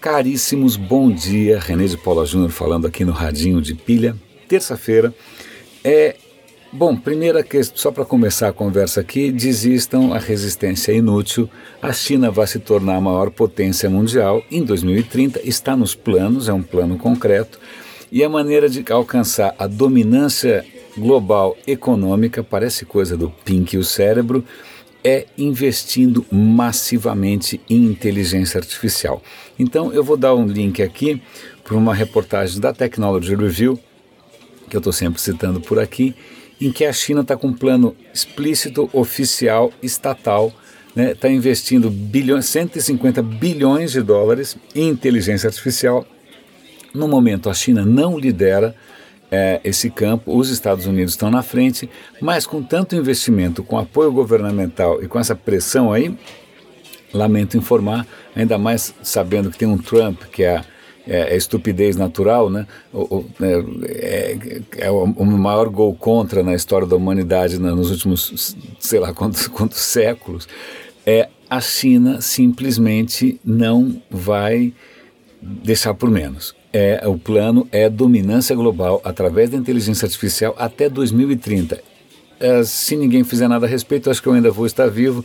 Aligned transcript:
Caríssimos, 0.00 0.76
bom 0.76 1.10
dia. 1.10 1.58
René 1.58 1.86
de 1.86 1.96
Paula 1.96 2.24
Júnior 2.24 2.50
falando 2.50 2.86
aqui 2.86 3.04
no 3.04 3.12
Radinho 3.12 3.60
de 3.60 3.74
Pilha. 3.74 4.16
Terça-feira. 4.46 5.12
É. 5.84 6.16
Bom, 6.70 6.94
primeira 6.94 7.42
questão, 7.42 7.78
só 7.78 7.90
para 7.90 8.04
começar 8.04 8.48
a 8.48 8.52
conversa 8.52 9.00
aqui, 9.00 9.32
desistam 9.32 10.12
a 10.12 10.18
resistência 10.18 10.92
inútil. 10.92 11.48
A 11.80 11.94
China 11.94 12.30
vai 12.30 12.46
se 12.46 12.58
tornar 12.58 12.96
a 12.96 13.00
maior 13.00 13.30
potência 13.30 13.88
mundial 13.88 14.42
em 14.50 14.62
2030, 14.62 15.40
está 15.48 15.74
nos 15.74 15.94
planos, 15.94 16.46
é 16.46 16.52
um 16.52 16.62
plano 16.62 16.98
concreto. 16.98 17.58
E 18.12 18.22
a 18.22 18.28
maneira 18.28 18.68
de 18.68 18.84
alcançar 18.92 19.54
a 19.58 19.66
dominância 19.66 20.64
global 20.96 21.56
econômica, 21.66 22.44
parece 22.44 22.84
coisa 22.84 23.16
do 23.16 23.30
Pink 23.30 23.74
e 23.74 23.78
o 23.78 23.84
cérebro, 23.84 24.44
é 25.04 25.26
investindo 25.36 26.24
massivamente 26.30 27.60
em 27.68 27.84
inteligência 27.84 28.58
artificial. 28.58 29.22
Então 29.58 29.92
eu 29.92 30.02
vou 30.02 30.16
dar 30.16 30.34
um 30.34 30.46
link 30.46 30.82
aqui 30.82 31.22
para 31.64 31.76
uma 31.76 31.94
reportagem 31.94 32.60
da 32.60 32.72
Technology 32.72 33.34
Review, 33.34 33.78
que 34.68 34.76
eu 34.76 34.78
estou 34.78 34.92
sempre 34.92 35.20
citando 35.20 35.60
por 35.60 35.78
aqui, 35.78 36.14
em 36.60 36.72
que 36.72 36.84
a 36.84 36.92
China 36.92 37.20
está 37.20 37.36
com 37.36 37.48
um 37.48 37.52
plano 37.52 37.94
explícito, 38.12 38.90
oficial, 38.92 39.72
estatal, 39.82 40.52
está 40.88 41.02
né, 41.02 41.14
tá 41.14 41.28
investindo 41.30 41.90
bilhões, 41.90 42.46
150 42.46 43.22
bilhões 43.22 43.92
de 43.92 44.02
dólares 44.02 44.56
em 44.74 44.88
inteligência 44.88 45.46
artificial. 45.46 46.04
No 46.92 47.06
momento, 47.06 47.48
a 47.48 47.54
China 47.54 47.84
não 47.84 48.18
lidera 48.18 48.74
é, 49.30 49.60
esse 49.62 49.90
campo, 49.90 50.36
os 50.36 50.48
Estados 50.50 50.86
Unidos 50.86 51.12
estão 51.12 51.30
na 51.30 51.42
frente, 51.42 51.88
mas 52.20 52.46
com 52.46 52.62
tanto 52.62 52.96
investimento, 52.96 53.62
com 53.62 53.78
apoio 53.78 54.10
governamental 54.12 55.02
e 55.02 55.08
com 55.08 55.18
essa 55.18 55.34
pressão 55.34 55.92
aí, 55.92 56.16
lamento 57.12 57.56
informar, 57.56 58.06
ainda 58.34 58.58
mais 58.58 58.94
sabendo 59.02 59.50
que 59.50 59.58
tem 59.58 59.68
um 59.68 59.78
Trump 59.78 60.22
que 60.32 60.44
é 60.44 60.62
é, 61.08 61.32
é 61.32 61.36
estupidez 61.36 61.96
natural, 61.96 62.50
né? 62.50 62.66
O, 62.92 63.16
o, 63.16 63.30
é, 63.40 63.64
é, 63.86 64.62
é 64.86 64.90
o, 64.90 65.04
o, 65.04 65.24
maior 65.24 65.68
gol 65.70 65.94
contra 65.94 66.42
na 66.42 66.54
história 66.54 66.86
da 66.86 66.94
humanidade 66.96 67.58
né, 67.58 67.70
nos 67.70 67.90
últimos, 67.90 68.54
sei 68.78 69.00
lá 69.00 69.14
quantos, 69.14 69.46
quantos 69.48 69.78
séculos. 69.78 70.46
É, 71.06 71.30
a 71.48 71.62
China 71.62 72.20
simplesmente 72.20 73.40
não 73.42 74.02
vai 74.10 74.74
deixar 75.40 75.94
por 75.94 76.10
menos 76.10 76.57
é, 76.78 77.08
o 77.08 77.18
plano 77.18 77.66
é 77.72 77.90
dominância 77.90 78.54
global 78.54 79.00
através 79.02 79.50
da 79.50 79.56
inteligência 79.56 80.06
artificial 80.06 80.54
até 80.56 80.88
2030. 80.88 81.82
É, 82.38 82.62
se 82.62 82.94
ninguém 82.94 83.24
fizer 83.24 83.48
nada 83.48 83.66
a 83.66 83.68
respeito, 83.68 84.08
acho 84.08 84.22
que 84.22 84.28
eu 84.28 84.32
ainda 84.32 84.52
vou 84.52 84.64
estar 84.64 84.86
vivo, 84.88 85.24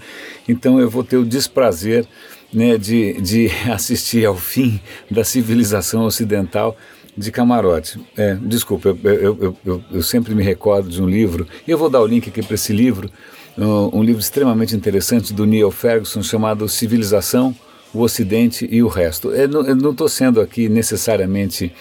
então 0.49 0.79
eu 0.79 0.89
vou 0.89 1.03
ter 1.03 1.17
o 1.17 1.23
desprazer 1.23 2.07
né, 2.51 2.75
de, 2.75 3.21
de 3.21 3.51
assistir 3.71 4.25
ao 4.25 4.35
fim 4.35 4.81
da 5.11 5.23
civilização 5.23 6.05
ocidental 6.05 6.75
de 7.15 7.31
camarote. 7.31 8.03
É, 8.17 8.33
desculpa, 8.41 8.97
eu, 9.03 9.37
eu, 9.39 9.57
eu, 9.63 9.83
eu, 9.91 10.01
sempre 10.01 10.33
me 10.33 10.41
recordo 10.41 10.89
de 10.89 10.99
um 11.03 11.07
livro, 11.07 11.47
e 11.67 11.69
eu 11.69 11.77
vou 11.77 11.87
dar 11.87 12.01
o 12.01 12.07
link 12.07 12.27
aqui 12.29 12.41
para 12.41 12.55
esse 12.55 12.73
livro, 12.73 13.11
um, 13.55 13.99
um 13.99 14.03
livro 14.03 14.19
extremamente 14.19 14.75
interessante 14.75 15.31
do 15.31 15.45
Neil 15.45 15.69
Ferguson 15.69 16.23
chamado 16.23 16.67
Civilização 16.67 17.55
o 17.93 18.01
Ocidente 18.01 18.67
e 18.69 18.81
o 18.81 18.87
resto. 18.87 19.31
Eu 19.31 19.47
não 19.47 19.91
estou 19.91 20.09
sendo 20.09 20.41
aqui 20.41 20.67
necessariamente 20.67 21.71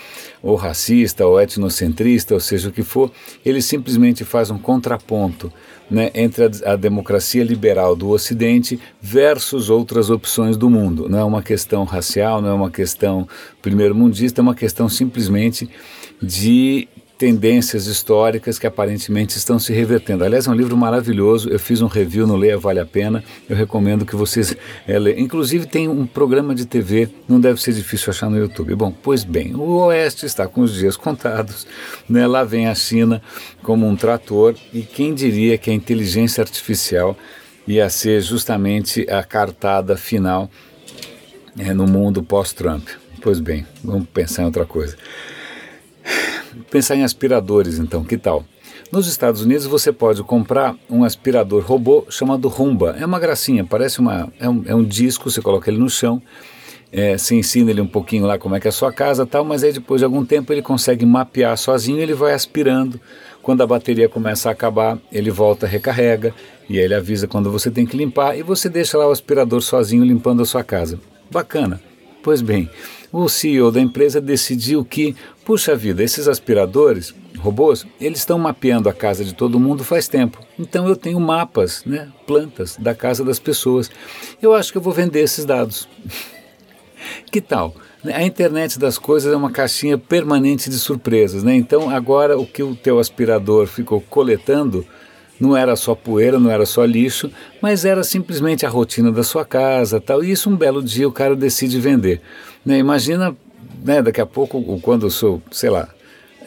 ou 0.42 0.56
racista 0.56 1.24
ou 1.24 1.40
etnocentrista, 1.40 2.34
ou 2.34 2.40
seja 2.40 2.68
o 2.68 2.72
que 2.72 2.82
for, 2.82 3.10
ele 3.44 3.62
simplesmente 3.62 4.24
faz 4.24 4.50
um 4.50 4.58
contraponto 4.58 5.52
né, 5.88 6.10
entre 6.14 6.44
a, 6.44 6.72
a, 6.72 6.76
democracia 6.76 7.44
liberal 7.44 7.94
do 7.94 8.08
Ocidente 8.10 8.80
versus 9.00 9.70
outras 9.70 10.10
opções 10.10 10.56
do 10.56 10.68
mundo. 10.68 11.08
Não 11.08 11.18
é 11.18 11.24
uma 11.24 11.42
questão 11.42 11.84
racial, 11.84 12.42
não 12.42 12.48
é 12.48 12.52
uma 12.54 12.70
questão 12.70 13.28
primeiro-mundista, 13.60 14.40
é 14.40 14.42
uma 14.42 14.54
questão 14.54 14.88
simplesmente 14.88 15.70
de 16.20 16.88
tendências 17.22 17.86
históricas 17.86 18.58
que 18.58 18.66
aparentemente 18.66 19.38
estão 19.38 19.56
se 19.56 19.72
revertendo. 19.72 20.24
Aliás, 20.24 20.48
é 20.48 20.50
um 20.50 20.54
livro 20.54 20.76
maravilhoso. 20.76 21.48
Eu 21.50 21.58
fiz 21.60 21.80
um 21.80 21.86
review 21.86 22.26
no 22.26 22.34
Leia 22.34 22.58
Vale 22.58 22.80
a 22.80 22.84
Pena. 22.84 23.22
Eu 23.48 23.54
recomendo 23.54 24.04
que 24.04 24.16
vocês 24.16 24.56
é, 24.88 24.98
leiam. 24.98 25.20
Inclusive, 25.20 25.66
tem 25.66 25.86
um 25.86 26.04
programa 26.04 26.52
de 26.52 26.66
TV, 26.66 27.08
não 27.28 27.38
deve 27.38 27.62
ser 27.62 27.74
difícil 27.74 28.10
achar 28.10 28.28
no 28.28 28.36
YouTube. 28.36 28.74
Bom, 28.74 28.90
pois 28.90 29.22
bem, 29.22 29.54
o 29.54 29.84
Oeste 29.84 30.26
está 30.26 30.48
com 30.48 30.62
os 30.62 30.74
dias 30.74 30.96
contados. 30.96 31.64
Né? 32.08 32.26
Lá 32.26 32.42
vem 32.42 32.66
a 32.66 32.74
China 32.74 33.22
como 33.62 33.86
um 33.86 33.94
trator. 33.94 34.56
E 34.72 34.82
quem 34.82 35.14
diria 35.14 35.56
que 35.56 35.70
a 35.70 35.72
inteligência 35.72 36.42
artificial 36.42 37.16
ia 37.68 37.88
ser 37.88 38.20
justamente 38.20 39.08
a 39.08 39.22
cartada 39.22 39.96
final 39.96 40.50
é, 41.56 41.72
no 41.72 41.86
mundo 41.86 42.20
pós-Trump? 42.20 42.88
Pois 43.20 43.38
bem, 43.38 43.64
vamos 43.84 44.08
pensar 44.08 44.42
em 44.42 44.46
outra 44.46 44.64
coisa. 44.64 44.96
Pensar 46.72 46.96
em 46.96 47.04
aspiradores, 47.04 47.78
então, 47.78 48.02
que 48.02 48.16
tal? 48.16 48.46
Nos 48.90 49.06
Estados 49.06 49.42
Unidos 49.42 49.66
você 49.66 49.92
pode 49.92 50.22
comprar 50.22 50.74
um 50.88 51.04
aspirador 51.04 51.62
robô 51.62 52.06
chamado 52.08 52.48
Rumba. 52.48 52.96
É 52.98 53.04
uma 53.04 53.20
gracinha, 53.20 53.62
parece 53.62 54.00
uma. 54.00 54.32
É 54.40 54.48
um, 54.48 54.62
é 54.64 54.74
um 54.74 54.82
disco, 54.82 55.30
você 55.30 55.42
coloca 55.42 55.70
ele 55.70 55.78
no 55.78 55.90
chão, 55.90 56.22
é, 56.90 57.18
você 57.18 57.34
ensina 57.34 57.70
ele 57.70 57.82
um 57.82 57.86
pouquinho 57.86 58.24
lá 58.24 58.38
como 58.38 58.56
é 58.56 58.60
que 58.60 58.66
é 58.66 58.70
a 58.70 58.72
sua 58.72 58.90
casa 58.90 59.26
tal, 59.26 59.44
mas 59.44 59.62
aí 59.62 59.70
depois 59.70 60.00
de 60.00 60.06
algum 60.06 60.24
tempo 60.24 60.50
ele 60.50 60.62
consegue 60.62 61.04
mapear 61.04 61.58
sozinho 61.58 62.00
ele 62.00 62.14
vai 62.14 62.32
aspirando. 62.32 62.98
Quando 63.42 63.62
a 63.62 63.66
bateria 63.66 64.08
começa 64.08 64.48
a 64.48 64.52
acabar, 64.52 64.98
ele 65.12 65.30
volta, 65.30 65.66
recarrega, 65.66 66.34
e 66.70 66.78
aí 66.78 66.84
ele 66.84 66.94
avisa 66.94 67.28
quando 67.28 67.52
você 67.52 67.70
tem 67.70 67.84
que 67.84 67.98
limpar, 67.98 68.38
e 68.38 68.42
você 68.42 68.70
deixa 68.70 68.96
lá 68.96 69.06
o 69.06 69.10
aspirador 69.10 69.60
sozinho 69.60 70.06
limpando 70.06 70.40
a 70.40 70.46
sua 70.46 70.64
casa. 70.64 70.98
Bacana. 71.30 71.82
Pois 72.22 72.40
bem, 72.40 72.70
o 73.12 73.28
CEO 73.28 73.72
da 73.72 73.80
empresa 73.80 74.20
decidiu 74.20 74.84
que, 74.84 75.14
puxa 75.44 75.74
vida, 75.74 76.02
esses 76.02 76.28
aspiradores, 76.28 77.14
robôs, 77.38 77.86
eles 78.00 78.20
estão 78.20 78.38
mapeando 78.38 78.88
a 78.88 78.94
casa 78.94 79.24
de 79.24 79.34
todo 79.34 79.58
mundo 79.58 79.84
faz 79.84 80.08
tempo. 80.08 80.38
Então 80.58 80.88
eu 80.88 80.96
tenho 80.96 81.18
mapas, 81.20 81.82
né, 81.84 82.08
plantas 82.26 82.76
da 82.76 82.94
casa 82.94 83.24
das 83.24 83.38
pessoas. 83.38 83.90
Eu 84.40 84.54
acho 84.54 84.70
que 84.72 84.78
eu 84.78 84.82
vou 84.82 84.92
vender 84.92 85.20
esses 85.20 85.44
dados. 85.44 85.88
que 87.30 87.40
tal? 87.40 87.74
A 88.04 88.24
internet 88.24 88.78
das 88.78 88.98
coisas 88.98 89.32
é 89.32 89.36
uma 89.36 89.50
caixinha 89.50 89.96
permanente 89.96 90.68
de 90.68 90.76
surpresas, 90.76 91.44
né? 91.44 91.54
Então 91.54 91.88
agora 91.88 92.36
o 92.36 92.44
que 92.44 92.62
o 92.62 92.74
teu 92.74 92.98
aspirador 92.98 93.66
ficou 93.66 94.00
coletando 94.00 94.84
não 95.38 95.56
era 95.56 95.74
só 95.76 95.94
poeira, 95.94 96.38
não 96.38 96.50
era 96.50 96.64
só 96.64 96.84
lixo, 96.84 97.30
mas 97.60 97.84
era 97.84 98.04
simplesmente 98.04 98.64
a 98.64 98.68
rotina 98.68 99.10
da 99.10 99.22
sua 99.22 99.44
casa, 99.44 100.00
tal. 100.00 100.22
E 100.22 100.30
isso 100.30 100.48
um 100.48 100.56
belo 100.56 100.82
dia 100.82 101.06
o 101.06 101.12
cara 101.12 101.34
decide 101.34 101.80
vender. 101.80 102.20
Né? 102.64 102.78
Imagina, 102.78 103.36
né, 103.84 104.02
daqui 104.02 104.20
a 104.20 104.26
pouco, 104.26 104.80
quando 104.80 105.06
eu 105.06 105.10
sou, 105.10 105.42
sei 105.50 105.70
lá, 105.70 105.88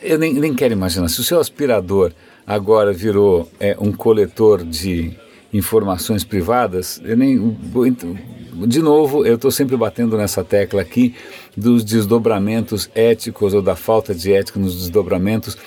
eu 0.01 0.17
nem, 0.17 0.33
nem 0.33 0.53
quero 0.53 0.73
imaginar, 0.73 1.07
se 1.09 1.19
o 1.19 1.23
seu 1.23 1.39
aspirador 1.39 2.11
agora 2.45 2.93
virou 2.93 3.49
é, 3.59 3.75
um 3.79 3.91
coletor 3.91 4.63
de 4.63 5.17
informações 5.53 6.23
privadas, 6.23 7.01
eu 7.03 7.15
nem. 7.15 7.57
De 8.67 8.81
novo, 8.81 9.25
eu 9.25 9.35
estou 9.35 9.51
sempre 9.51 9.75
batendo 9.75 10.17
nessa 10.17 10.43
tecla 10.43 10.81
aqui 10.81 11.13
dos 11.57 11.83
desdobramentos 11.83 12.89
éticos 12.95 13.53
ou 13.53 13.61
da 13.61 13.75
falta 13.75 14.13
de 14.13 14.31
ética 14.31 14.59
nos 14.59 14.75
desdobramentos 14.75 15.57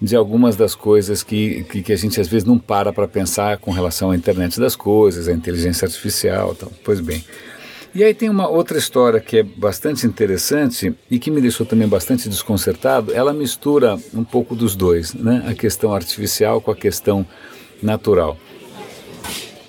de 0.00 0.14
algumas 0.14 0.56
das 0.56 0.74
coisas 0.74 1.22
que, 1.22 1.64
que, 1.64 1.82
que 1.82 1.92
a 1.92 1.96
gente 1.96 2.20
às 2.20 2.28
vezes 2.28 2.44
não 2.44 2.58
para 2.58 2.92
para 2.92 3.08
pensar 3.08 3.58
com 3.58 3.70
relação 3.70 4.10
à 4.10 4.16
internet 4.16 4.60
das 4.60 4.76
coisas, 4.76 5.26
à 5.26 5.32
inteligência 5.32 5.86
artificial. 5.86 6.54
Tal. 6.54 6.70
Pois 6.84 7.00
bem. 7.00 7.24
E 7.94 8.04
aí 8.04 8.12
tem 8.12 8.28
uma 8.28 8.48
outra 8.48 8.76
história 8.76 9.20
que 9.20 9.38
é 9.38 9.42
bastante 9.42 10.06
interessante 10.06 10.94
e 11.10 11.18
que 11.18 11.30
me 11.30 11.40
deixou 11.40 11.64
também 11.64 11.88
bastante 11.88 12.28
desconcertado. 12.28 13.12
Ela 13.12 13.32
mistura 13.32 13.98
um 14.12 14.24
pouco 14.24 14.54
dos 14.54 14.76
dois, 14.76 15.14
né? 15.14 15.44
a 15.48 15.54
questão 15.54 15.94
artificial 15.94 16.60
com 16.60 16.70
a 16.70 16.76
questão 16.76 17.26
natural. 17.82 18.36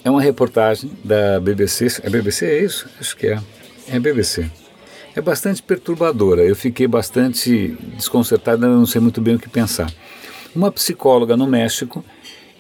É 0.04 0.10
uma 0.10 0.22
reportagem 0.22 0.92
da 1.04 1.40
BBC. 1.40 2.02
É 2.04 2.10
BBC 2.10 2.46
é 2.46 2.64
isso? 2.64 2.88
Acho 3.00 3.16
que 3.16 3.28
é. 3.28 3.40
É 3.90 4.00
BBC. 4.00 4.50
É 5.16 5.22
bastante 5.22 5.64
perturbadora. 5.64 6.44
Eu 6.44 6.56
fiquei 6.56 6.88
bastante 6.88 7.78
desconcertado, 7.96 8.68
não 8.68 8.86
sei 8.86 9.02
muito 9.02 9.20
bem 9.20 9.36
o 9.36 9.40
que 9.40 9.50
pensar. 9.50 9.92
Uma 10.56 10.72
psicóloga 10.72 11.36
no 11.36 11.48
México, 11.48 12.04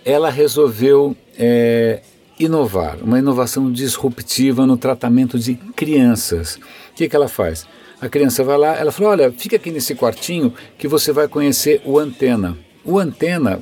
ela 0.03 0.29
resolveu 0.29 1.15
é, 1.37 2.01
inovar, 2.39 2.97
uma 3.01 3.19
inovação 3.19 3.71
disruptiva 3.71 4.65
no 4.65 4.77
tratamento 4.77 5.39
de 5.39 5.55
crianças. 5.55 6.55
O 6.55 6.95
que, 6.95 7.09
que 7.09 7.15
ela 7.15 7.27
faz? 7.27 7.65
A 7.99 8.07
criança 8.07 8.43
vai 8.43 8.57
lá, 8.57 8.75
ela 8.75 8.91
fala: 8.91 9.09
Olha, 9.09 9.31
fica 9.31 9.55
aqui 9.55 9.71
nesse 9.71 9.95
quartinho 9.95 10.53
que 10.77 10.87
você 10.87 11.11
vai 11.11 11.27
conhecer 11.27 11.81
o 11.85 11.97
antena. 11.97 12.57
O 12.85 12.99
antena, 12.99 13.59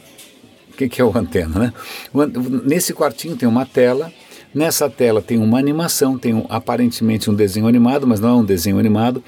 o 0.74 0.78
que, 0.78 0.90
que 0.90 1.02
é 1.02 1.06
o 1.06 1.18
antena, 1.18 1.60
né? 1.60 1.74
O, 2.14 2.26
nesse 2.26 2.94
quartinho 2.94 3.36
tem 3.36 3.48
uma 3.48 3.66
tela. 3.66 4.12
Nessa 4.54 4.90
tela 4.90 5.22
tem 5.22 5.38
uma 5.38 5.60
animação, 5.60 6.18
tem 6.18 6.34
um, 6.34 6.46
aparentemente 6.48 7.30
um 7.30 7.34
desenho 7.34 7.68
animado, 7.68 8.08
mas 8.08 8.22
não 8.22 8.30
é 8.30 8.34
um 8.36 8.46
desenho 8.46 8.80
animado. 8.80 9.22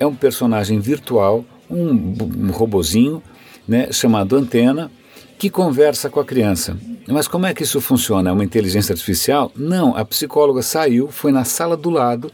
É 0.00 0.06
um 0.06 0.14
personagem 0.14 0.80
virtual, 0.80 1.44
um, 1.70 1.90
um 1.90 2.50
robozinho 2.50 3.22
né, 3.68 3.92
chamado 3.92 4.34
Antena, 4.34 4.90
que 5.38 5.50
conversa 5.50 6.08
com 6.08 6.20
a 6.20 6.24
criança. 6.24 6.76
Mas 7.06 7.28
como 7.28 7.46
é 7.46 7.52
que 7.52 7.62
isso 7.62 7.80
funciona? 7.80 8.30
É 8.30 8.32
uma 8.32 8.44
inteligência 8.44 8.92
artificial? 8.92 9.52
Não, 9.54 9.96
a 9.96 10.04
psicóloga 10.04 10.62
saiu, 10.62 11.08
foi 11.08 11.32
na 11.32 11.44
sala 11.44 11.76
do 11.76 11.90
lado, 11.90 12.30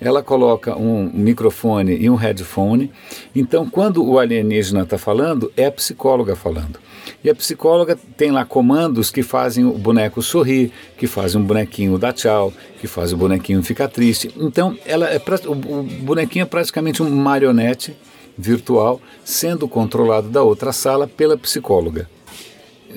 ela 0.00 0.22
coloca 0.22 0.76
um 0.76 1.10
microfone 1.12 1.96
e 1.96 2.08
um 2.08 2.14
headphone. 2.14 2.90
Então, 3.34 3.68
quando 3.68 4.04
o 4.04 4.18
alienígena 4.18 4.82
está 4.82 4.96
falando, 4.96 5.52
é 5.56 5.66
a 5.66 5.72
psicóloga 5.72 6.36
falando. 6.36 6.78
E 7.22 7.28
a 7.28 7.34
psicóloga 7.34 7.98
tem 8.16 8.30
lá 8.30 8.44
comandos 8.44 9.10
que 9.10 9.22
fazem 9.22 9.64
o 9.64 9.72
boneco 9.72 10.22
sorrir, 10.22 10.72
que 10.96 11.06
fazem 11.06 11.40
o 11.40 11.44
bonequinho 11.44 11.98
dar 11.98 12.12
tchau, 12.12 12.52
que 12.80 12.86
fazem 12.86 13.14
o 13.14 13.18
bonequinho 13.18 13.62
ficar 13.62 13.88
triste. 13.88 14.32
Então, 14.36 14.76
ela 14.86 15.08
é 15.08 15.20
o 15.46 15.54
bonequinho 15.54 16.44
é 16.44 16.46
praticamente 16.46 17.02
um 17.02 17.10
marionete 17.10 17.96
virtual 18.36 19.00
sendo 19.24 19.66
controlado 19.66 20.28
da 20.28 20.42
outra 20.42 20.72
sala 20.72 21.08
pela 21.08 21.36
psicóloga. 21.36 22.08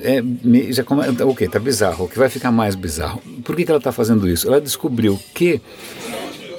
É, 0.00 0.22
já 0.72 0.82
come, 0.82 1.02
ok, 1.22 1.48
tá 1.48 1.58
bizarro. 1.58 2.06
O 2.06 2.08
que 2.08 2.18
vai 2.18 2.28
ficar 2.28 2.50
mais 2.50 2.74
bizarro? 2.74 3.22
Por 3.44 3.54
que, 3.54 3.64
que 3.64 3.70
ela 3.70 3.78
está 3.78 3.92
fazendo 3.92 4.28
isso? 4.28 4.48
Ela 4.48 4.60
descobriu 4.60 5.18
que 5.34 5.60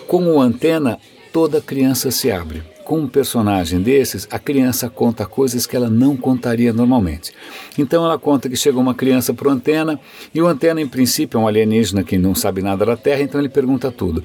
com 0.07 0.25
o 0.25 0.39
antena 0.39 0.99
toda 1.31 1.59
criança 1.59 2.11
se 2.11 2.31
abre 2.31 2.72
com 2.83 2.99
um 2.99 3.07
personagem 3.07 3.81
desses, 3.81 4.27
a 4.29 4.37
criança 4.37 4.89
conta 4.89 5.25
coisas 5.25 5.65
que 5.65 5.75
ela 5.75 5.89
não 5.89 6.15
contaria 6.17 6.73
normalmente. 6.73 7.31
Então 7.77 8.05
ela 8.05 8.19
conta 8.19 8.49
que 8.49 8.55
chegou 8.55 8.81
uma 8.81 8.93
criança 8.93 9.33
para 9.33 9.47
o 9.47 9.51
Antena, 9.51 9.99
e 10.33 10.41
o 10.41 10.47
Antena, 10.47 10.81
em 10.81 10.87
princípio, 10.87 11.39
é 11.39 11.41
um 11.41 11.47
alienígena 11.47 12.03
que 12.03 12.17
não 12.17 12.35
sabe 12.35 12.61
nada 12.61 12.85
da 12.85 12.97
Terra, 12.97 13.21
então 13.21 13.39
ele 13.39 13.49
pergunta 13.49 13.91
tudo. 13.91 14.23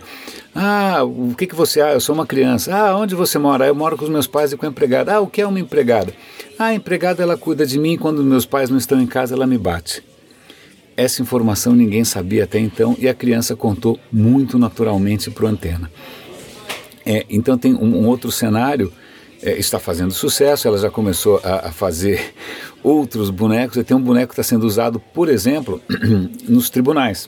Ah, 0.55 1.05
o 1.05 1.35
que, 1.37 1.47
que 1.47 1.55
você 1.55 1.81
é? 1.81 1.95
Eu 1.95 2.01
sou 2.01 2.15
uma 2.15 2.27
criança. 2.27 2.75
Ah, 2.75 2.97
onde 2.97 3.15
você 3.15 3.39
mora? 3.39 3.67
Eu 3.67 3.75
moro 3.75 3.97
com 3.97 4.05
os 4.05 4.11
meus 4.11 4.27
pais 4.27 4.53
e 4.53 4.57
com 4.57 4.67
a 4.67 4.69
empregada. 4.69 5.15
Ah, 5.15 5.21
o 5.21 5.27
que 5.27 5.41
é 5.41 5.47
uma 5.47 5.61
empregada? 5.61 6.13
Ah, 6.59 6.67
a 6.67 6.75
empregada 6.75 7.23
ela 7.23 7.37
cuida 7.37 7.65
de 7.65 7.79
mim 7.79 7.97
quando 7.97 8.23
meus 8.25 8.45
pais 8.45 8.69
não 8.69 8.79
estão 8.79 9.01
em 9.01 9.07
casa, 9.07 9.35
ela 9.35 9.47
me 9.47 9.57
bate. 9.57 10.03
Essa 10.97 11.23
informação 11.23 11.77
ninguém 11.77 12.03
sabia 12.03 12.43
até 12.43 12.59
então 12.59 12.97
e 12.99 13.09
a 13.09 13.15
criança 13.15 13.55
contou 13.55 14.01
muito 14.13 14.59
naturalmente 14.59 15.31
para 15.31 15.45
o 15.45 15.49
Antena. 15.49 15.89
É, 17.09 17.25
então 17.31 17.57
tem 17.57 17.75
um, 17.75 18.03
um 18.03 18.07
outro 18.07 18.31
cenário, 18.31 18.93
é, 19.43 19.59
está 19.59 19.79
fazendo 19.79 20.13
sucesso, 20.13 20.69
ela 20.69 20.77
já 20.77 20.91
começou 20.91 21.41
a, 21.43 21.69
a 21.69 21.73
fazer 21.73 22.35
outros 22.83 23.31
bonecos, 23.31 23.79
e 23.79 23.83
tem 23.83 23.97
um 23.97 24.03
boneco 24.03 24.29
que 24.29 24.35
está 24.35 24.43
sendo 24.43 24.67
usado, 24.67 25.01
por 25.01 25.31
exemplo, 25.31 25.81
nos 26.47 26.69
tribunais. 26.69 27.27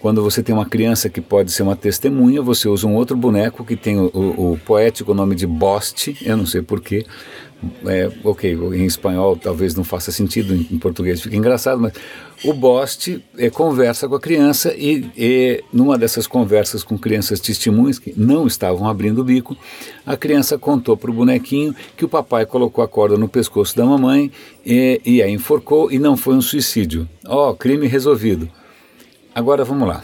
Quando 0.00 0.22
você 0.22 0.42
tem 0.42 0.54
uma 0.54 0.66
criança 0.66 1.08
que 1.08 1.20
pode 1.20 1.50
ser 1.50 1.64
uma 1.64 1.74
testemunha, 1.74 2.40
você 2.40 2.68
usa 2.68 2.86
um 2.86 2.94
outro 2.94 3.16
boneco 3.16 3.64
que 3.64 3.74
tem 3.74 3.98
o, 3.98 4.10
o, 4.14 4.52
o 4.52 4.58
poético 4.58 5.12
nome 5.12 5.34
de 5.34 5.46
Boste, 5.46 6.16
eu 6.22 6.36
não 6.36 6.46
sei 6.46 6.62
porquê, 6.62 7.04
é, 7.84 8.08
ok, 8.22 8.54
em 8.54 8.84
espanhol 8.84 9.36
talvez 9.36 9.74
não 9.74 9.82
faça 9.82 10.12
sentido, 10.12 10.54
em, 10.54 10.78
português 10.78 11.20
fica 11.20 11.34
engraçado, 11.34 11.80
mas 11.80 11.92
o 12.44 12.52
Boste 12.52 13.24
é, 13.36 13.50
conversa 13.50 14.08
com 14.08 14.14
a 14.14 14.20
criança 14.20 14.72
e, 14.76 15.10
e, 15.16 15.64
numa 15.72 15.98
dessas 15.98 16.28
conversas 16.28 16.84
com 16.84 16.96
crianças 16.96 17.40
testemunhas 17.40 17.98
que 17.98 18.14
não 18.16 18.46
estavam 18.46 18.88
abrindo 18.88 19.20
o 19.20 19.24
bico, 19.24 19.56
a 20.06 20.16
criança 20.16 20.56
contou 20.56 20.96
para 20.96 21.10
o 21.10 21.14
bonequinho 21.14 21.74
que 21.96 22.04
o 22.04 22.08
papai 22.08 22.46
colocou 22.46 22.84
a 22.84 22.88
corda 22.88 23.16
no 23.16 23.28
pescoço 23.28 23.76
da 23.76 23.84
mamãe 23.84 24.30
e, 24.64 25.00
e 25.04 25.20
a 25.20 25.28
enforcou 25.28 25.90
e 25.90 25.98
não 25.98 26.16
foi 26.16 26.36
um 26.36 26.40
suicídio. 26.40 27.08
Ó, 27.26 27.50
oh, 27.50 27.54
crime 27.54 27.88
resolvido. 27.88 28.48
Agora 29.38 29.64
vamos 29.64 29.86
lá. 29.86 30.02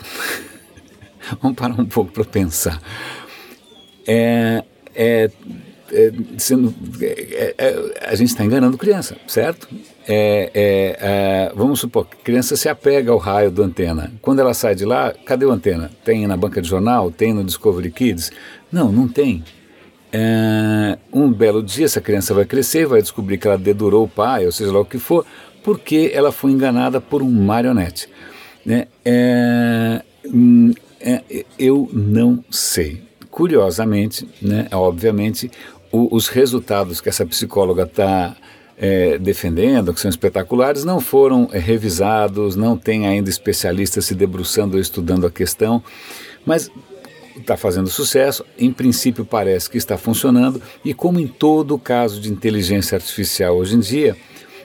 vamos 1.42 1.56
parar 1.56 1.74
um 1.80 1.86
pouco 1.86 2.12
para 2.12 2.24
pensar. 2.24 2.80
É, 4.06 4.62
é, 4.94 5.28
é, 5.92 6.12
sendo, 6.38 6.72
é, 7.00 7.54
é, 7.58 8.08
a 8.08 8.14
gente 8.14 8.28
está 8.28 8.44
enganando 8.44 8.78
criança, 8.78 9.16
certo? 9.26 9.66
É, 10.06 10.52
é, 10.54 10.98
é, 11.00 11.52
vamos 11.56 11.80
supor 11.80 12.06
a 12.08 12.24
criança 12.24 12.54
se 12.54 12.68
apega 12.68 13.10
ao 13.10 13.18
raio 13.18 13.50
do 13.50 13.60
antena. 13.60 14.12
Quando 14.22 14.38
ela 14.38 14.54
sai 14.54 14.76
de 14.76 14.84
lá, 14.84 15.12
cadê 15.26 15.44
o 15.44 15.50
antena? 15.50 15.90
Tem 16.04 16.28
na 16.28 16.36
banca 16.36 16.62
de 16.62 16.68
jornal? 16.68 17.10
Tem 17.10 17.34
no 17.34 17.42
Discovery 17.42 17.90
Kids? 17.90 18.30
Não, 18.70 18.92
não 18.92 19.08
tem. 19.08 19.42
um 21.12 21.28
belo 21.32 21.60
dia 21.60 21.86
essa 21.86 22.00
criança 22.00 22.32
vai 22.32 22.44
crescer, 22.44 22.86
vai 22.86 23.02
descobrir 23.02 23.36
que 23.36 23.48
ela 23.48 23.58
dedurou 23.58 24.04
o 24.04 24.08
pai, 24.08 24.46
ou 24.46 24.52
seja 24.52 24.70
lá 24.70 24.78
o 24.78 24.84
que 24.84 25.00
for, 25.00 25.26
porque 25.64 26.12
ela 26.14 26.30
foi 26.30 26.52
enganada 26.52 27.00
por 27.00 27.20
um 27.20 27.32
marionete. 27.32 28.08
Né? 28.64 28.86
Hum, 30.26 30.72
eu 31.58 31.88
não 31.92 32.42
sei 32.50 33.02
curiosamente, 33.34 34.28
né, 34.40 34.68
obviamente, 34.70 35.50
o, 35.90 36.14
os 36.14 36.28
resultados 36.28 37.00
que 37.00 37.08
essa 37.08 37.26
psicóloga 37.26 37.82
está 37.82 38.36
é, 38.78 39.18
defendendo, 39.18 39.92
que 39.92 40.00
são 40.00 40.08
espetaculares, 40.08 40.84
não 40.84 41.00
foram 41.00 41.48
é, 41.52 41.58
revisados, 41.58 42.54
não 42.54 42.76
tem 42.76 43.08
ainda 43.08 43.28
especialistas 43.28 44.04
se 44.04 44.14
debruçando 44.14 44.76
ou 44.76 44.80
estudando 44.80 45.26
a 45.26 45.32
questão, 45.32 45.82
mas 46.46 46.70
está 47.36 47.56
fazendo 47.56 47.88
sucesso, 47.90 48.44
em 48.56 48.72
princípio 48.72 49.24
parece 49.24 49.68
que 49.68 49.78
está 49.78 49.98
funcionando, 49.98 50.62
e 50.84 50.94
como 50.94 51.18
em 51.18 51.26
todo 51.26 51.76
caso 51.76 52.20
de 52.20 52.30
inteligência 52.30 52.94
artificial 52.94 53.56
hoje 53.56 53.74
em 53.74 53.80
dia, 53.80 54.16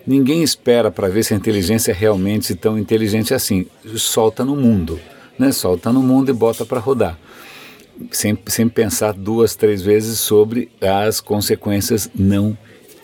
ninguém 0.10 0.42
espera 0.42 0.90
para 0.90 1.08
ver 1.08 1.24
se 1.24 1.34
a 1.34 1.38
inteligência 1.38 1.92
é 1.92 1.96
realmente 1.96 2.56
tão 2.56 2.78
inteligente 2.78 3.34
assim, 3.34 3.68
solta 3.96 4.44
no 4.44 4.56
mundo, 4.56 5.00
né? 5.38 5.52
solta 5.52 5.94
no 5.94 6.02
mundo 6.02 6.32
e 6.32 6.34
bota 6.34 6.66
para 6.66 6.80
rodar 6.80 7.18
sem, 8.12 8.38
sem 8.48 8.68
pensar 8.68 9.14
duas, 9.14 9.56
três 9.56 9.82
vezes 9.82 10.20
sobre 10.20 10.72
as 10.82 11.20
consequências 11.20 12.10
não 12.16 12.58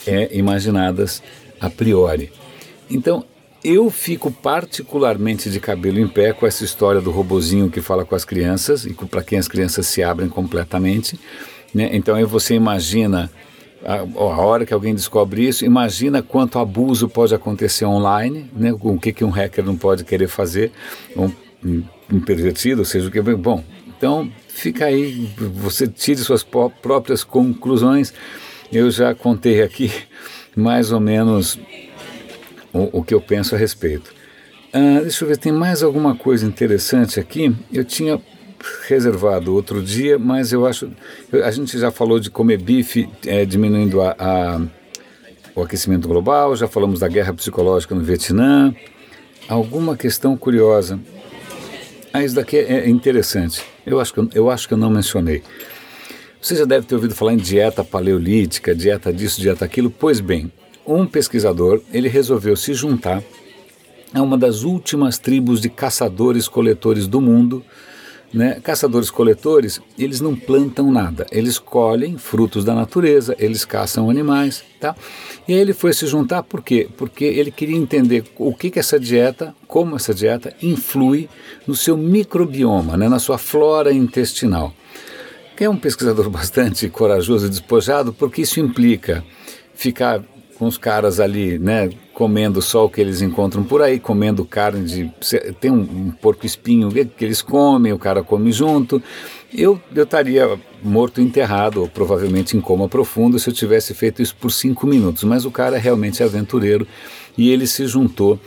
é, 0.08 0.30
imaginadas 0.36 1.22
a 1.60 1.70
priori. 1.70 2.32
Então, 2.90 3.26
eu 3.64 3.90
fico 3.90 4.32
particularmente 4.32 5.50
de 5.50 5.60
cabelo 5.60 6.00
em 6.00 6.08
pé 6.08 6.32
com 6.34 6.46
essa 6.46 6.64
história 6.64 7.02
do 7.02 7.12
robozinho 7.12 7.70
que 7.70 7.82
fala 7.82 8.06
com 8.06 8.16
as 8.16 8.24
crianças 8.24 8.86
e 8.86 8.94
para 8.94 9.24
quem 9.24 9.40
as 9.40 9.48
crianças 9.48 9.88
se 9.88 10.04
abrem 10.04 10.30
completamente. 10.30 11.20
Né? 11.74 11.90
Então, 11.94 12.16
aí 12.16 12.24
você 12.24 12.54
imagina 12.54 13.32
a, 13.86 14.00
a, 14.00 14.42
hora 14.42 14.66
que 14.66 14.74
alguém 14.74 14.94
descobre 14.94 15.48
isso, 15.48 15.64
imagina 15.64 16.22
quanto 16.22 16.58
abuso 16.60 17.08
pode 17.08 17.36
acontecer 17.36 17.86
online, 17.86 18.50
né? 18.56 18.74
o 18.74 19.00
que, 19.00 19.14
que 19.14 19.24
um 19.24 19.30
hacker 19.30 19.64
não 19.64 19.78
pode 19.78 20.04
querer 20.04 20.28
fazer, 20.28 20.72
um, 21.16 21.32
um 22.12 22.20
pervertido, 22.20 22.84
seja 22.84 23.08
o 23.08 23.12
que. 23.12 23.22
Bom, 23.22 23.64
então 23.98 24.32
fica 24.48 24.86
aí, 24.86 25.30
você 25.38 25.88
tire 25.88 26.20
suas 26.20 26.44
próprias 26.44 27.24
conclusões. 27.24 28.14
Eu 28.72 28.90
já 28.90 29.14
contei 29.14 29.62
aqui 29.62 29.92
mais 30.56 30.92
ou 30.92 31.00
menos 31.00 31.60
o, 32.74 33.00
o 33.00 33.04
que 33.04 33.14
eu 33.14 33.22
penso 33.22 33.56
a 33.56 33.58
respeito. 33.58 34.14
Ah, 34.74 35.00
deixa 35.02 35.24
eu 35.24 35.30
ver, 35.30 35.38
tem 35.38 35.52
mais 35.52 35.82
alguma 35.82 36.16
coisa 36.16 36.46
interessante 36.46 37.20
aqui? 37.20 37.56
Eu 37.72 37.86
tinha 37.86 38.20
reservado 38.88 39.54
outro 39.54 39.82
dia, 39.82 40.18
mas 40.18 40.52
eu 40.52 40.66
acho. 40.66 40.90
A 41.44 41.52
gente 41.52 41.78
já 41.78 41.92
falou 41.92 42.20
de 42.20 42.30
comer 42.30 42.58
bife 42.58 43.10
é, 43.26 43.46
diminuindo 43.46 44.02
a, 44.02 44.16
a, 44.18 44.62
o 45.56 45.62
aquecimento 45.62 46.08
global, 46.08 46.56
já 46.56 46.68
falamos 46.68 47.00
da 47.00 47.08
guerra 47.08 47.34
psicológica 47.34 47.96
no 47.96 48.02
Vietnã. 48.02 48.74
Alguma 49.48 49.96
questão 49.96 50.36
curiosa. 50.36 51.00
Ah, 52.12 52.24
isso 52.24 52.36
daqui 52.36 52.58
é 52.58 52.90
interessante. 52.90 53.62
Eu 53.86 54.00
acho, 54.00 54.14
que, 54.14 54.38
eu 54.38 54.50
acho 54.50 54.68
que 54.68 54.74
eu 54.74 54.78
não 54.78 54.90
mencionei. 54.90 55.44
Você 56.42 56.56
já 56.56 56.66
deve 56.66 56.86
ter 56.86 56.96
ouvido 56.96 57.14
falar 57.14 57.34
em 57.34 57.38
dieta 57.38 57.84
paleolítica, 57.84 58.74
dieta 58.74 59.12
disso, 59.12 59.42
dieta 59.42 59.66
aquilo. 59.66 59.90
Pois 59.90 60.20
bem, 60.20 60.52
um 60.86 61.06
pesquisador 61.06 61.82
ele 61.92 62.08
resolveu 62.08 62.56
se 62.56 62.74
juntar 62.74 63.24
a 64.14 64.22
uma 64.22 64.38
das 64.38 64.64
últimas 64.64 65.18
tribos 65.18 65.60
de 65.60 65.70
caçadores-coletores 65.70 67.08
do 67.08 67.20
mundo, 67.20 67.64
né? 68.34 68.60
Caçadores-coletores, 68.62 69.80
eles 69.98 70.20
não 70.20 70.36
plantam 70.36 70.92
nada, 70.92 71.26
eles 71.32 71.58
colhem 71.58 72.18
frutos 72.18 72.66
da 72.66 72.74
natureza, 72.74 73.36
eles 73.40 73.64
caçam 73.64 74.10
animais, 74.10 74.64
tá? 74.80 74.96
E 75.48 75.54
aí 75.54 75.60
ele 75.60 75.74
foi 75.74 75.94
se 75.94 76.06
juntar 76.08 76.44
por 76.44 76.62
quê? 76.62 76.88
Porque 76.98 77.24
ele 77.24 77.52
queria 77.52 77.78
entender 77.78 78.24
o 78.38 78.54
que 78.54 78.70
que 78.70 78.80
essa 78.80 79.00
dieta, 79.00 79.56
como 79.68 79.96
essa 79.96 80.14
dieta 80.14 80.54
influi 80.62 81.30
no 81.66 81.76
seu 81.76 81.96
microbioma, 81.96 82.98
né? 82.98 83.08
na 83.08 83.20
sua 83.20 83.38
flora 83.38 83.94
intestinal. 83.94 84.74
Que 85.56 85.64
é 85.64 85.70
um 85.70 85.78
pesquisador 85.78 86.30
bastante 86.32 86.90
corajoso 86.90 87.46
e 87.46 87.50
despojado, 87.50 88.12
porque 88.12 88.42
isso 88.42 88.60
implica 88.60 89.24
ficar 89.74 90.22
com 90.58 90.66
os 90.66 90.78
caras 90.78 91.20
ali, 91.20 91.60
né, 91.60 91.90
comendo 92.14 92.62
só 92.62 92.86
o 92.86 92.90
que 92.90 93.02
eles 93.02 93.22
encontram 93.22 93.64
por 93.64 93.82
aí, 93.82 94.00
comendo 94.00 94.46
carne 94.46 94.86
de. 94.86 95.12
Tem 95.60 95.70
um, 95.70 95.82
um 95.82 96.12
porco 96.12 96.46
espinho 96.46 96.90
que 96.90 97.26
eles 97.26 97.42
comem, 97.42 97.92
o 97.92 98.00
cara 98.00 98.24
come 98.24 98.52
junto. 98.52 99.02
Eu 99.54 99.80
estaria 99.96 100.58
morto 100.82 101.22
enterrado, 101.22 101.82
ou 101.82 101.88
provavelmente 101.88 102.58
em 102.58 102.62
coma 102.62 102.88
profundo, 102.88 103.40
se 103.40 103.50
eu 103.50 103.54
tivesse 103.54 103.94
feito 103.94 104.22
isso 104.22 104.36
por 104.36 104.52
cinco 104.52 104.88
minutos. 104.88 105.24
Mas 105.24 105.46
o 105.46 105.52
cara 105.52 105.78
é 105.78 105.80
realmente 105.80 106.24
aventureiro 106.24 106.88
e 107.38 107.50
ele 107.50 107.68
se 107.68 107.86
juntou 107.86 108.40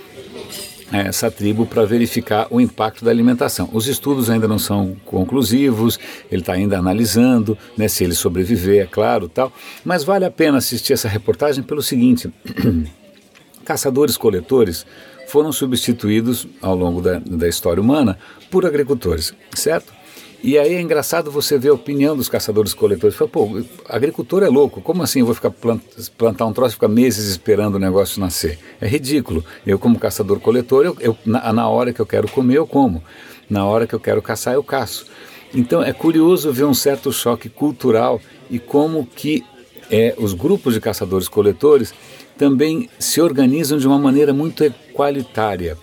essa 0.92 1.30
tribo 1.30 1.66
para 1.66 1.84
verificar 1.84 2.46
o 2.50 2.60
impacto 2.60 3.04
da 3.04 3.10
alimentação. 3.10 3.68
Os 3.72 3.86
estudos 3.86 4.30
ainda 4.30 4.48
não 4.48 4.58
são 4.58 4.96
conclusivos, 5.04 5.98
ele 6.30 6.42
está 6.42 6.54
ainda 6.54 6.78
analisando 6.78 7.56
né, 7.76 7.88
se 7.88 8.04
ele 8.04 8.14
sobreviver, 8.14 8.82
é 8.84 8.86
claro, 8.86 9.28
tal. 9.28 9.52
Mas 9.84 10.04
vale 10.04 10.24
a 10.24 10.30
pena 10.30 10.58
assistir 10.58 10.92
essa 10.92 11.08
reportagem 11.08 11.62
pelo 11.62 11.82
seguinte: 11.82 12.32
caçadores-coletores 13.64 14.86
foram 15.28 15.52
substituídos 15.52 16.46
ao 16.62 16.74
longo 16.74 17.02
da, 17.02 17.18
da 17.18 17.48
história 17.48 17.82
humana 17.82 18.18
por 18.50 18.64
agricultores, 18.64 19.34
certo? 19.54 19.97
E 20.42 20.56
aí 20.56 20.74
é 20.74 20.80
engraçado 20.80 21.32
você 21.32 21.58
ver 21.58 21.70
a 21.70 21.74
opinião 21.74 22.16
dos 22.16 22.28
caçadores-coletores. 22.28 23.16
Fala, 23.16 23.28
pô, 23.28 23.60
agricultor 23.88 24.44
é 24.44 24.48
louco, 24.48 24.80
como 24.80 25.02
assim 25.02 25.20
eu 25.20 25.26
vou 25.26 25.34
ficar 25.34 25.50
plant, 25.50 25.82
plantar 26.16 26.46
um 26.46 26.52
troço 26.52 26.72
e 26.72 26.74
ficar 26.74 26.88
meses 26.88 27.28
esperando 27.28 27.74
o 27.74 27.78
negócio 27.78 28.20
nascer? 28.20 28.58
É 28.80 28.86
ridículo. 28.86 29.44
Eu, 29.66 29.78
como 29.78 29.98
caçador-coletor, 29.98 30.84
eu, 30.84 30.96
eu, 31.00 31.16
na, 31.26 31.52
na 31.52 31.68
hora 31.68 31.92
que 31.92 32.00
eu 32.00 32.06
quero 32.06 32.28
comer, 32.28 32.58
eu 32.58 32.66
como. 32.66 33.02
Na 33.50 33.64
hora 33.64 33.86
que 33.86 33.94
eu 33.94 34.00
quero 34.00 34.22
caçar, 34.22 34.54
eu 34.54 34.62
caço. 34.62 35.06
Então 35.52 35.82
é 35.82 35.92
curioso 35.92 36.52
ver 36.52 36.64
um 36.64 36.74
certo 36.74 37.12
choque 37.12 37.48
cultural 37.48 38.20
e 38.48 38.58
como 38.58 39.06
que 39.06 39.44
é, 39.90 40.14
os 40.18 40.34
grupos 40.34 40.74
de 40.74 40.80
caçadores-coletores 40.80 41.92
também 42.36 42.88
se 42.98 43.20
organizam 43.20 43.78
de 43.78 43.88
uma 43.88 43.98
maneira 43.98 44.32
muito 44.32 44.62
equalitária. 44.62 45.76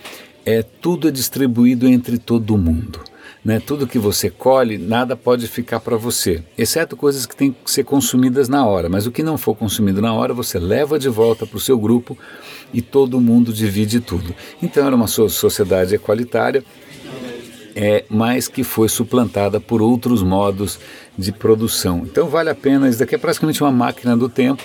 É, 0.46 0.64
tudo 0.64 1.08
é 1.10 1.12
distribuído 1.12 1.88
entre 1.88 2.18
todo 2.18 2.58
mundo. 2.58 3.02
Né? 3.46 3.60
Tudo 3.60 3.86
que 3.86 4.00
você 4.00 4.28
colhe, 4.32 4.76
nada 4.76 5.16
pode 5.16 5.48
ficar 5.48 5.80
para 5.80 5.96
você, 5.96 6.44
exceto 6.58 6.98
coisas 6.98 7.28
que 7.28 7.36
têm 7.36 7.52
que 7.52 7.70
ser 7.70 7.84
consumidas 7.84 8.50
na 8.50 8.66
hora. 8.66 8.90
Mas 8.90 9.06
o 9.06 9.12
que 9.12 9.22
não 9.22 9.38
for 9.38 9.56
consumido 9.56 10.02
na 10.02 10.12
hora, 10.12 10.34
você 10.34 10.58
leva 10.58 10.98
de 10.98 11.08
volta 11.08 11.46
para 11.46 11.58
o 11.58 11.60
seu 11.60 11.78
grupo 11.78 12.18
e 12.74 12.82
todo 12.82 13.22
mundo 13.22 13.54
divide 13.54 14.00
tudo. 14.00 14.34
Então 14.64 14.88
era 14.88 14.96
uma 14.96 15.06
sociedade 15.06 15.94
equalitária, 15.94 16.64
é, 17.76 18.04
mas 18.10 18.48
que 18.48 18.64
foi 18.64 18.90
suplantada 18.90 19.60
por 19.60 19.80
outros 19.80 20.24
modos 20.24 20.80
de 21.16 21.32
produção. 21.32 22.02
Então 22.04 22.28
vale 22.28 22.50
a 22.50 22.56
pena, 22.56 22.90
isso 22.90 22.98
daqui 22.98 23.14
é 23.14 23.18
praticamente 23.20 23.62
uma 23.62 23.72
máquina 23.72 24.18
do 24.18 24.28
tempo. 24.28 24.64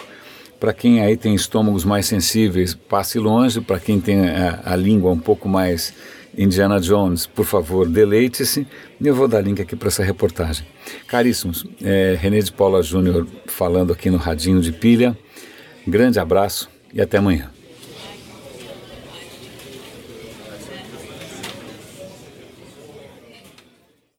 Para 0.59 0.73
quem 0.73 1.01
aí 1.01 1.17
tem 1.17 1.35
estômagos 1.35 1.85
mais 1.85 2.07
sensíveis, 2.07 2.75
passe 2.75 3.19
longe. 3.19 3.61
Para 3.61 3.81
quem 3.81 4.01
tem 4.01 4.29
a, 4.29 4.61
a 4.65 4.77
língua 4.77 5.11
um 5.11 5.19
pouco 5.19 5.49
mais 5.49 5.93
Indiana 6.37 6.81
Jones, 6.81 7.27
por 7.27 7.45
favor, 7.45 7.89
deleite-se. 7.89 8.67
E 9.01 9.07
eu 9.07 9.15
vou 9.15 9.29
dar 9.29 9.41
link 9.41 9.61
aqui 9.61 9.77
para 9.77 9.89
essa 9.89 10.03
reportagem. 10.03 10.67
Caríssimos, 11.07 11.65
é, 11.83 12.17
René 12.21 12.39
de 12.41 12.53
Paula 12.53 12.83
Júnior 12.83 13.27
falando 13.47 13.93
aqui 13.93 14.11
no 14.11 14.17
Radinho 14.17 14.61
de 14.61 14.73
Pilha. 14.73 15.17
Grande 15.87 16.19
abraço 16.19 16.69
e 16.93 17.01
até 17.01 17.19
amanhã. 17.19 17.51